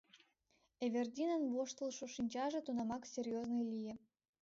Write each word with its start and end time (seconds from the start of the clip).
Эвердинан 0.85 1.43
воштылшо 1.53 2.05
шинчаже 2.15 2.59
тунамак 2.65 3.03
серьёзный 3.15 3.65
лие. 3.71 3.93